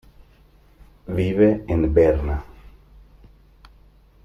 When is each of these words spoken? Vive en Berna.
Vive 1.05 1.63
en 1.67 1.93
Berna. 1.93 2.43